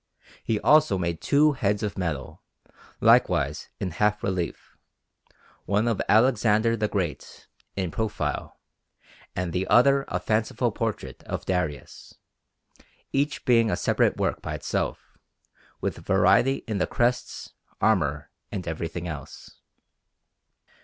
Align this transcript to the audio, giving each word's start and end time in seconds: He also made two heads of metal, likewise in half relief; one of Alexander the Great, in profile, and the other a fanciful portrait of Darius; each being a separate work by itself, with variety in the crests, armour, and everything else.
He 0.43 0.59
also 0.61 0.97
made 0.97 1.21
two 1.21 1.51
heads 1.51 1.83
of 1.83 1.95
metal, 1.95 2.41
likewise 3.01 3.69
in 3.79 3.91
half 3.91 4.23
relief; 4.23 4.75
one 5.65 5.87
of 5.87 6.01
Alexander 6.09 6.75
the 6.75 6.87
Great, 6.87 7.47
in 7.75 7.91
profile, 7.91 8.59
and 9.35 9.53
the 9.53 9.67
other 9.67 10.05
a 10.07 10.19
fanciful 10.19 10.71
portrait 10.71 11.21
of 11.25 11.45
Darius; 11.45 12.15
each 13.13 13.45
being 13.45 13.69
a 13.69 13.75
separate 13.77 14.17
work 14.17 14.41
by 14.41 14.55
itself, 14.55 15.19
with 15.81 15.97
variety 15.97 16.63
in 16.67 16.79
the 16.79 16.87
crests, 16.87 17.53
armour, 17.79 18.31
and 18.51 18.67
everything 18.67 19.07
else. 19.07 19.61